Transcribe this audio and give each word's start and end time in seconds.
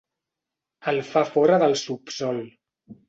El 0.91 0.97
fa 1.09 1.23
fora 1.33 1.59
del 1.65 1.77
subsòl. 1.85 2.45